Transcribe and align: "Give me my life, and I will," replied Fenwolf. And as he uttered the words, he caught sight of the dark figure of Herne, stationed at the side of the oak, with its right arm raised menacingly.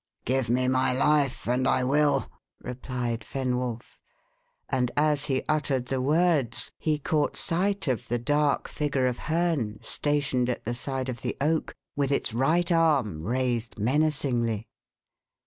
"Give 0.25 0.49
me 0.49 0.67
my 0.67 0.93
life, 0.93 1.47
and 1.47 1.67
I 1.67 1.83
will," 1.83 2.27
replied 2.59 3.23
Fenwolf. 3.23 3.99
And 4.67 4.89
as 4.97 5.25
he 5.25 5.43
uttered 5.47 5.85
the 5.89 6.01
words, 6.01 6.71
he 6.79 6.97
caught 6.97 7.37
sight 7.37 7.87
of 7.87 8.07
the 8.07 8.17
dark 8.17 8.67
figure 8.67 9.05
of 9.05 9.19
Herne, 9.29 9.77
stationed 9.83 10.49
at 10.49 10.65
the 10.65 10.73
side 10.73 11.07
of 11.07 11.21
the 11.21 11.37
oak, 11.39 11.75
with 11.95 12.11
its 12.11 12.33
right 12.33 12.71
arm 12.71 13.21
raised 13.21 13.77
menacingly. 13.77 14.67